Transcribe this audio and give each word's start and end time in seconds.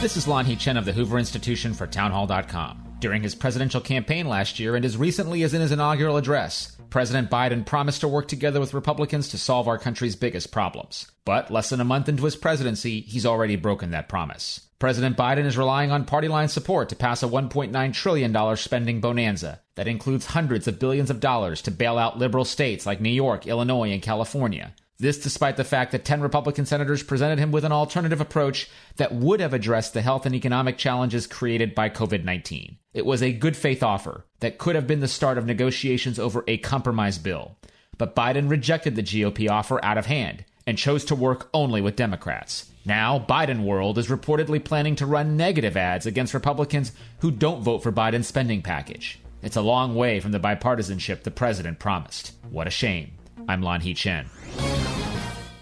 This 0.00 0.16
is 0.16 0.24
Lanhee 0.24 0.58
Chen 0.58 0.78
of 0.78 0.86
the 0.86 0.94
Hoover 0.94 1.18
Institution 1.18 1.74
for 1.74 1.86
Townhall.com. 1.86 2.96
During 3.00 3.22
his 3.22 3.34
presidential 3.34 3.82
campaign 3.82 4.26
last 4.26 4.58
year 4.58 4.74
and 4.74 4.82
as 4.82 4.96
recently 4.96 5.42
as 5.42 5.52
in 5.52 5.60
his 5.60 5.72
inaugural 5.72 6.16
address, 6.16 6.74
President 6.88 7.30
Biden 7.30 7.66
promised 7.66 8.00
to 8.00 8.08
work 8.08 8.26
together 8.26 8.60
with 8.60 8.72
Republicans 8.72 9.28
to 9.28 9.36
solve 9.36 9.68
our 9.68 9.76
country's 9.76 10.16
biggest 10.16 10.52
problems. 10.52 11.12
But 11.26 11.50
less 11.50 11.68
than 11.68 11.82
a 11.82 11.84
month 11.84 12.08
into 12.08 12.24
his 12.24 12.34
presidency, 12.34 13.02
he's 13.02 13.26
already 13.26 13.56
broken 13.56 13.90
that 13.90 14.08
promise. 14.08 14.68
President 14.78 15.18
Biden 15.18 15.44
is 15.44 15.58
relying 15.58 15.90
on 15.90 16.06
party 16.06 16.28
line 16.28 16.48
support 16.48 16.88
to 16.88 16.96
pass 16.96 17.22
a 17.22 17.26
$1.9 17.26 17.92
trillion 17.92 18.56
spending 18.56 19.02
bonanza 19.02 19.60
that 19.74 19.86
includes 19.86 20.24
hundreds 20.24 20.66
of 20.66 20.78
billions 20.78 21.10
of 21.10 21.20
dollars 21.20 21.60
to 21.60 21.70
bail 21.70 21.98
out 21.98 22.16
liberal 22.16 22.46
states 22.46 22.86
like 22.86 23.02
New 23.02 23.10
York, 23.10 23.46
Illinois, 23.46 23.92
and 23.92 24.00
California. 24.00 24.74
This 25.00 25.18
despite 25.18 25.56
the 25.56 25.64
fact 25.64 25.92
that 25.92 26.04
10 26.04 26.20
Republican 26.20 26.66
senators 26.66 27.02
presented 27.02 27.38
him 27.38 27.50
with 27.50 27.64
an 27.64 27.72
alternative 27.72 28.20
approach 28.20 28.68
that 28.96 29.14
would 29.14 29.40
have 29.40 29.54
addressed 29.54 29.94
the 29.94 30.02
health 30.02 30.26
and 30.26 30.34
economic 30.34 30.76
challenges 30.76 31.26
created 31.26 31.74
by 31.74 31.88
COVID 31.88 32.22
19. 32.22 32.76
It 32.92 33.06
was 33.06 33.22
a 33.22 33.32
good 33.32 33.56
faith 33.56 33.82
offer 33.82 34.26
that 34.40 34.58
could 34.58 34.74
have 34.74 34.86
been 34.86 35.00
the 35.00 35.08
start 35.08 35.38
of 35.38 35.46
negotiations 35.46 36.18
over 36.18 36.44
a 36.46 36.58
compromise 36.58 37.16
bill. 37.16 37.56
But 37.96 38.14
Biden 38.14 38.50
rejected 38.50 38.94
the 38.94 39.02
GOP 39.02 39.50
offer 39.50 39.82
out 39.82 39.96
of 39.96 40.04
hand 40.04 40.44
and 40.66 40.76
chose 40.76 41.06
to 41.06 41.14
work 41.14 41.48
only 41.54 41.80
with 41.80 41.96
Democrats. 41.96 42.70
Now, 42.84 43.18
Biden 43.18 43.64
World 43.64 43.96
is 43.96 44.08
reportedly 44.08 44.62
planning 44.62 44.96
to 44.96 45.06
run 45.06 45.36
negative 45.36 45.78
ads 45.78 46.04
against 46.04 46.34
Republicans 46.34 46.92
who 47.20 47.30
don't 47.30 47.62
vote 47.62 47.82
for 47.82 47.90
Biden's 47.90 48.28
spending 48.28 48.60
package. 48.60 49.18
It's 49.42 49.56
a 49.56 49.62
long 49.62 49.94
way 49.94 50.20
from 50.20 50.32
the 50.32 50.40
bipartisanship 50.40 51.22
the 51.22 51.30
president 51.30 51.78
promised. 51.78 52.32
What 52.50 52.66
a 52.66 52.70
shame. 52.70 53.12
I'm 53.48 53.62
Lanhee 53.62 53.96
Chen. 53.96 54.28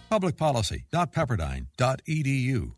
Publicpolicy.pepperdine.edu 0.08 2.77